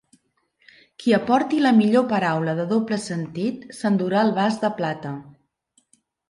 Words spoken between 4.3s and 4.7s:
vas